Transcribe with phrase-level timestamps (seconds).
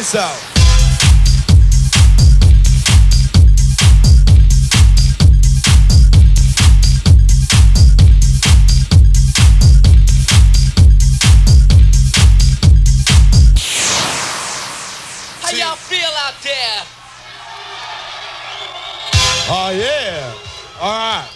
[0.00, 0.30] this out.
[15.42, 16.82] How y'all feel out there?
[19.52, 20.32] Oh yeah.
[20.80, 21.28] All right.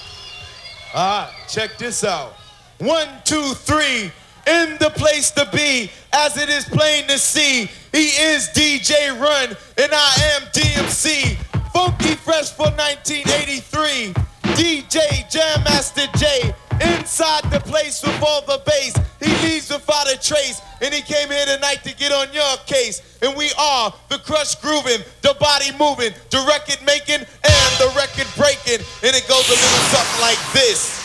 [0.94, 1.30] All right.
[1.48, 2.32] Check this out.
[2.78, 4.10] One, two, three.
[4.46, 9.50] In the place to be, as it is plain to see, he is DJ Run,
[9.78, 11.36] and I am DMC.
[11.72, 14.12] Funky Fresh for 1983.
[14.58, 16.52] DJ Jam Master Jay.
[16.80, 18.96] Inside the place with all the bass.
[19.20, 20.60] He leaves without a trace.
[20.82, 23.00] And he came here tonight to get on your case.
[23.22, 28.26] And we are the crush grooving, the body moving, the record making, and the record
[28.34, 28.84] breaking.
[29.06, 31.03] And it goes a little something like this.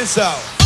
[0.00, 0.59] This out.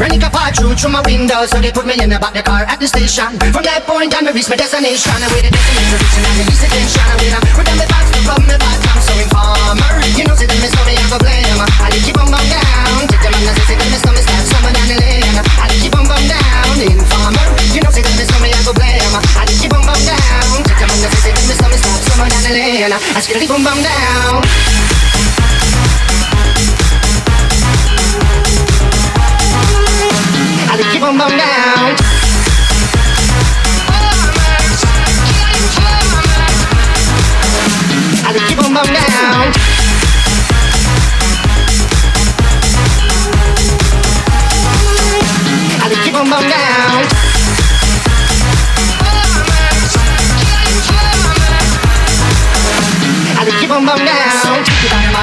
[0.00, 2.42] Running a part through through my window, so they put me in the back the
[2.42, 3.28] car at the station.
[3.52, 5.12] From that point on, I reach my destination.
[5.20, 7.04] I waited destination, reaching and release attention.
[7.04, 9.92] I wait, I'm down my back, from my back, I'm so informer.
[10.16, 11.60] You know, say that me me, I go blame.
[11.60, 13.04] I keep on bum down.
[13.10, 15.38] Take them on the say, say that me stab someone down the lane.
[15.38, 16.76] I keep on bum down.
[16.80, 19.14] Informer, you know, say that me me, I go blame.
[19.38, 20.56] I keep on bum down.
[20.66, 22.92] Take them on the say, say that me stab someone down the lane.
[22.92, 24.91] I keep on bum down.
[31.20, 31.52] on now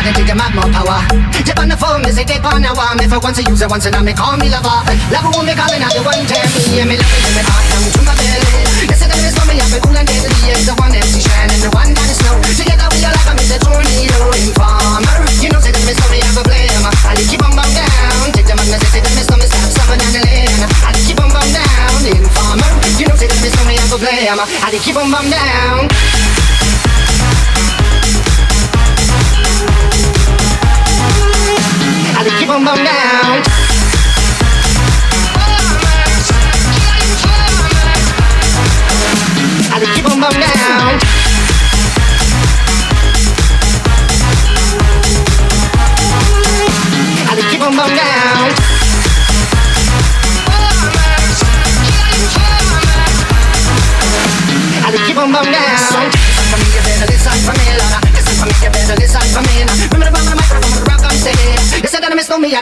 [0.09, 0.97] and take a mad more power.
[1.45, 2.97] Tip on the phone, they say tip on the one.
[2.97, 4.81] If I want to use it once and I may call me lover.
[5.13, 6.81] Lover won't be calling out the one tell me.
[6.81, 8.89] And me loving and me heart down to my belly.
[8.89, 10.33] Yes, it is coming up and cool and deadly.
[10.49, 12.35] It's the one MC Shan and the one that is slow.
[12.57, 13.57] Together we are like a Mr.
[13.61, 15.15] Tornado Informer.
[15.37, 16.85] You know, say that me story, I'm a blame.
[16.89, 18.25] I'll keep on bum down.
[18.33, 20.63] Take the man, say that me stomach stop someone down the lane.
[20.81, 22.01] I keep on bum down.
[22.01, 22.69] Informer.
[22.97, 24.41] You know, say that me story, I'm a blame.
[24.41, 25.78] I'll keep on bum down.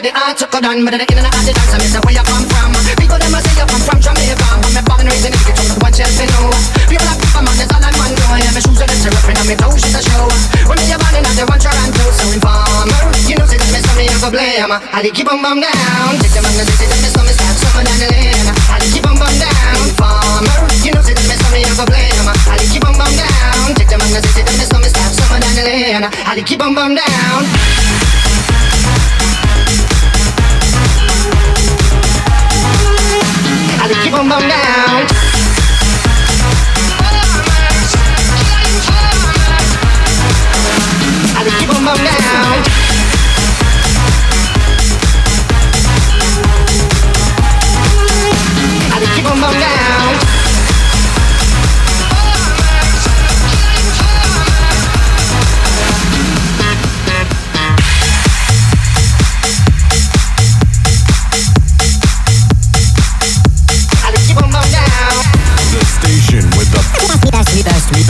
[0.02, 1.94] Me, I the art took a done, but the end of the dance, I miss
[1.98, 2.70] where you come from.
[2.98, 5.40] People them a say you come from Jamaica, but me born and raised in the
[5.42, 6.54] kitchen, what you know.
[6.86, 8.38] People like people, man, that's all I man know.
[8.38, 10.26] Yeah, my shoes are the terrapin, and me toes is a show.
[10.70, 13.00] When me a born in, the one Toronto, so informer.
[13.26, 14.70] You know, say that me, I go blame.
[14.70, 16.14] I keep on bum down.
[16.22, 18.48] Take them on the city, that me, start suffer down the lane.
[18.70, 19.82] I keep on bum down.
[19.98, 22.28] Farmer, you know, say that me, I go blame.
[22.46, 23.74] I keep on bum down.
[23.74, 26.06] Take them on the city, that me, start suffer down the lane.
[26.06, 27.77] I keep on bum down.
[34.18, 35.17] Keep on down.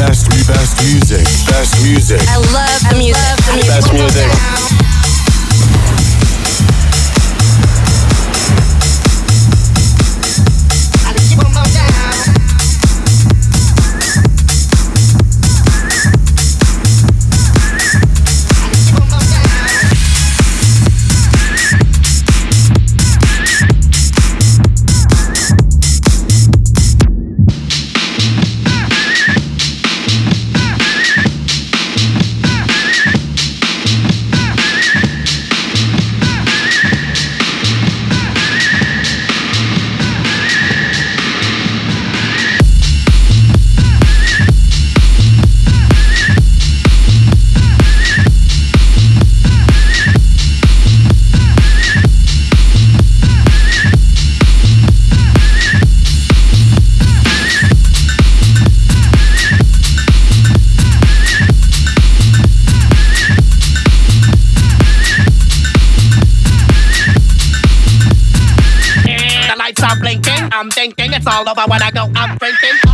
[0.08, 1.24] Best, best, music.
[1.48, 2.20] Best music.
[2.28, 3.68] I love the music.
[3.68, 4.97] Best music.
[70.96, 72.87] It's all over when I go out drinking.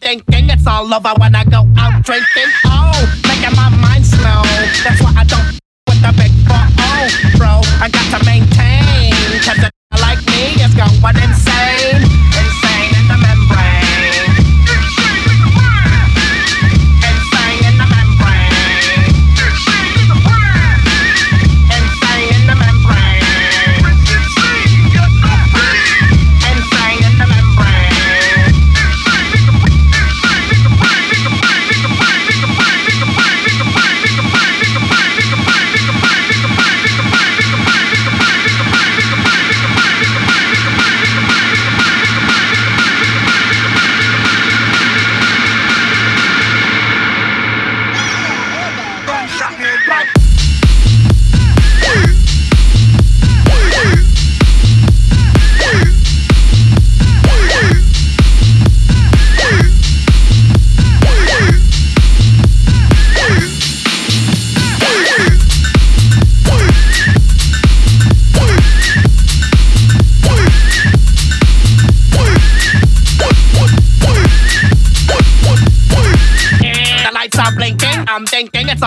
[0.00, 2.50] Thinking it's all over when I go out drinking.
[2.64, 2.92] Oh,
[3.28, 4.42] making my mind slow.
[4.84, 7.60] That's why I don't with the big four oh, bro.
[7.80, 9.12] I got to maintain.
[9.44, 11.59] Cause a like me is going insane.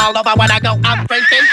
[0.04, 0.78] All over when I go.
[0.84, 1.53] I'm thinking,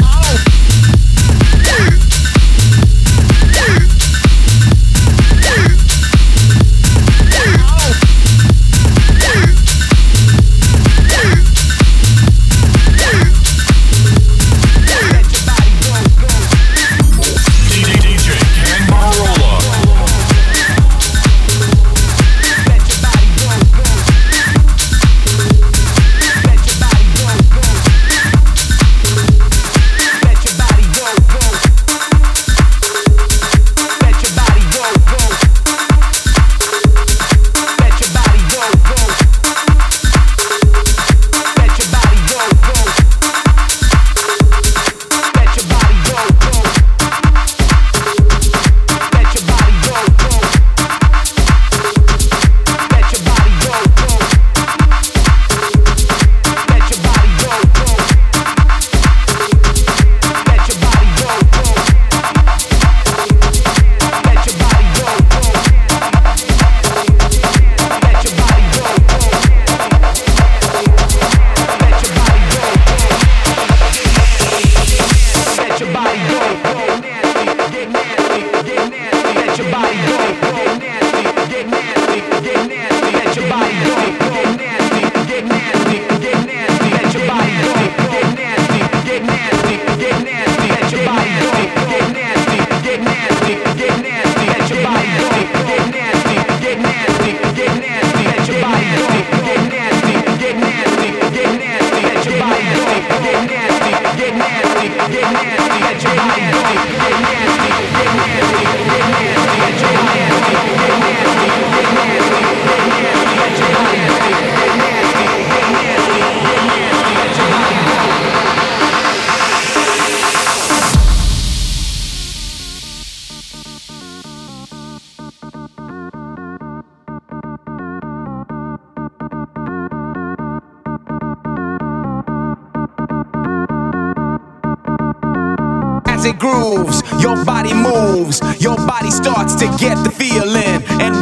[108.43, 108.50] as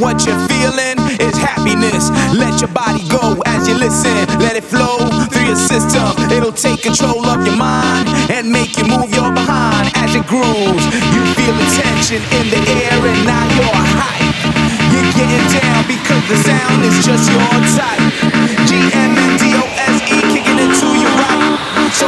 [0.01, 2.11] what you're feeling is happiness.
[2.35, 4.99] Let your body go as you listen, let it flow
[5.31, 6.15] through your system.
[6.31, 10.85] It'll take control of your mind and make you move your behind as it grooves.
[11.15, 14.35] You feel the tension in the air, and now you're hype.
[14.95, 18.03] You're getting down because the sound is just your type.
[18.67, 21.59] G M N D O S E kicking into you right.
[21.93, 22.07] So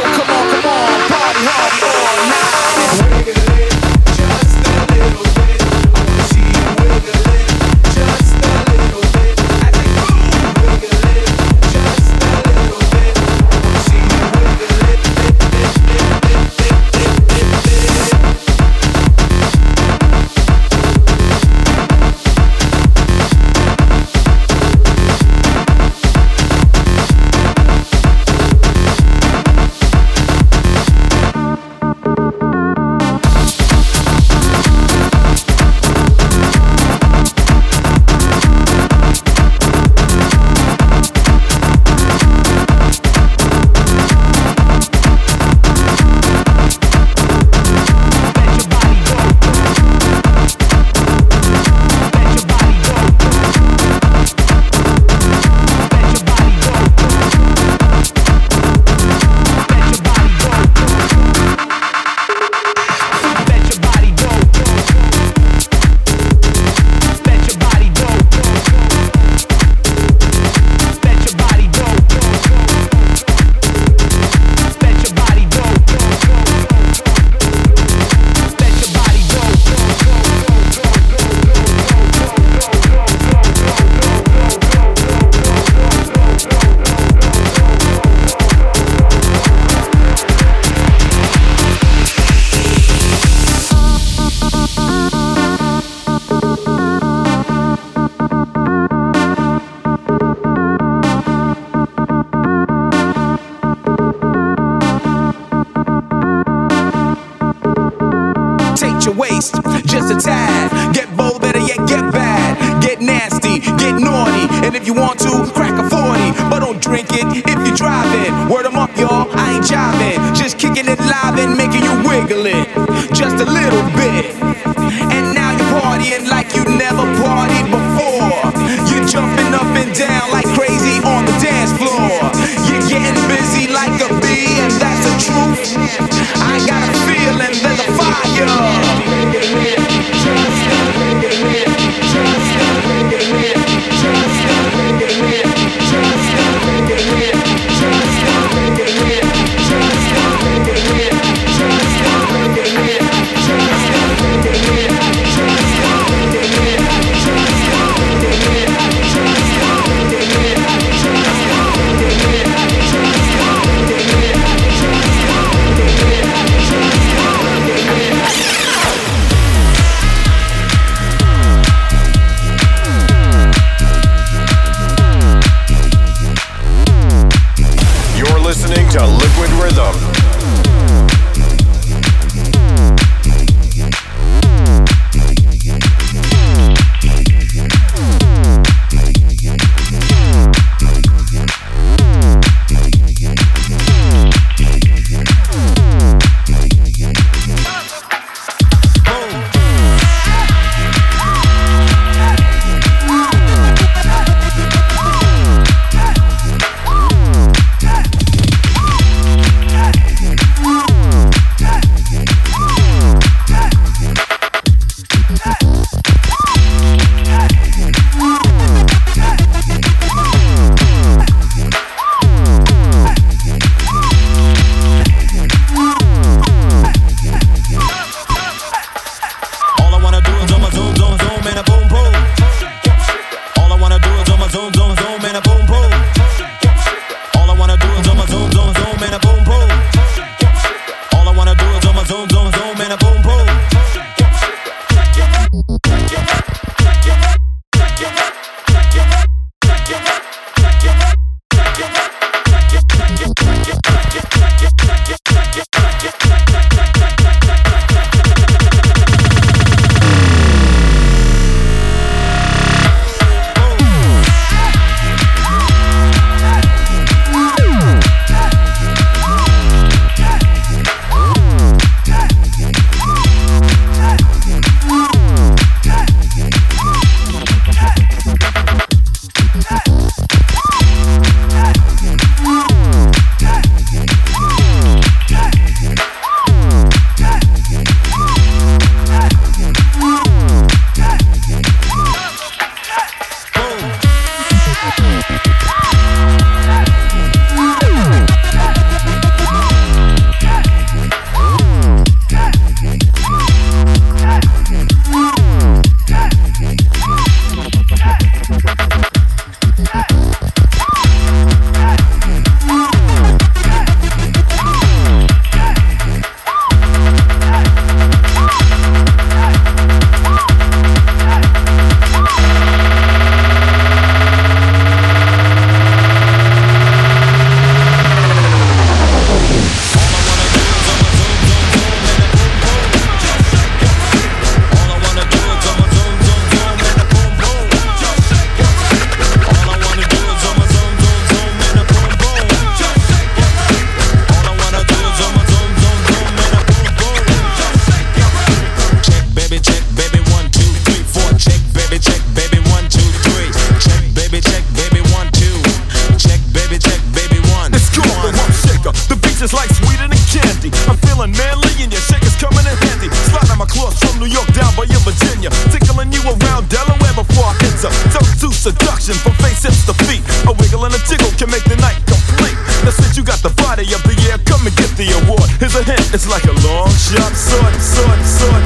[371.07, 372.57] jiggle can make the night complete.
[372.83, 375.47] Now since you got the body of the year, come and get the award.
[375.61, 378.65] Here's a hint, it's like a long shot, sword, sword, sword,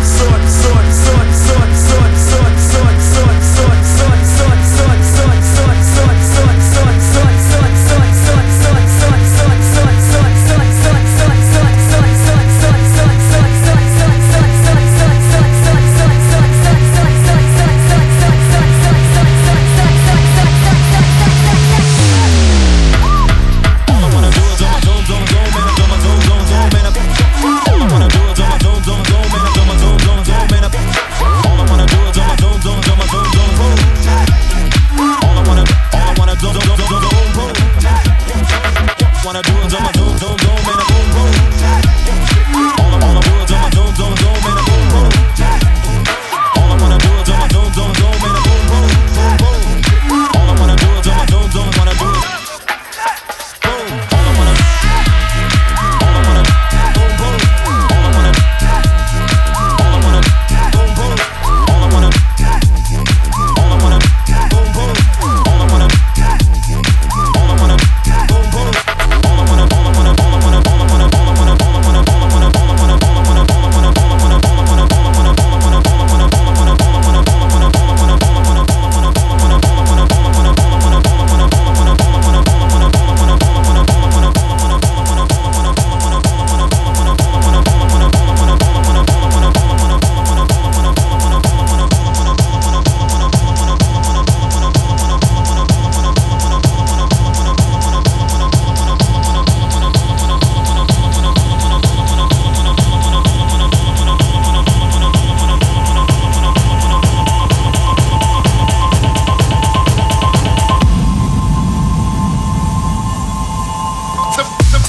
[114.35, 114.84] the,